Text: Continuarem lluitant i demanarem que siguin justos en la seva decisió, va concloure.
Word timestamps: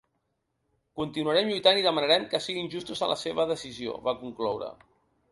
Continuarem 0.99 1.49
lluitant 1.51 1.81
i 1.81 1.83
demanarem 1.87 2.25
que 2.31 2.41
siguin 2.45 2.69
justos 2.75 3.03
en 3.07 3.11
la 3.11 3.17
seva 3.25 3.45
decisió, 3.53 3.93
va 4.09 4.15
concloure. 4.23 4.71